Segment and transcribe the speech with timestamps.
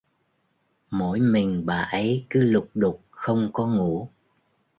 [0.89, 4.09] Mỗi mình bà ấy cứ lục đục không có ngủ